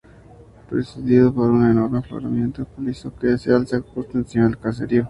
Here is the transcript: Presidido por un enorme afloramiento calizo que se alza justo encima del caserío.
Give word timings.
Presidido 0.67 1.31
por 1.31 1.51
un 1.51 1.63
enorme 1.63 1.99
afloramiento 1.99 2.65
calizo 2.75 3.13
que 3.17 3.37
se 3.37 3.53
alza 3.53 3.81
justo 3.81 4.17
encima 4.17 4.45
del 4.45 4.57
caserío. 4.57 4.99